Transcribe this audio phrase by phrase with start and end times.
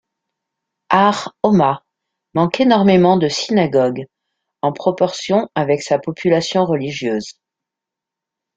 [0.89, 1.85] Har 'Homa
[2.33, 4.07] manque énormément de synagogues
[4.63, 7.37] en proportion avec sa population religieuse.